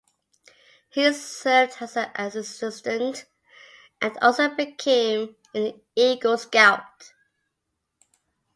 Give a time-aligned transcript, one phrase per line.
[0.89, 3.27] He served as her assistant
[4.01, 7.13] and also became an Eagle Scout.